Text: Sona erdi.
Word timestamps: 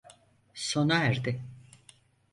Sona 0.67 0.97
erdi. 1.09 1.41